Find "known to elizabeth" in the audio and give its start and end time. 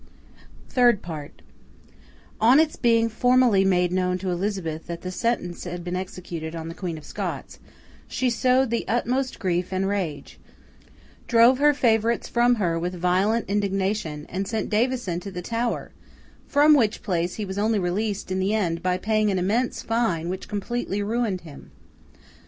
3.91-4.87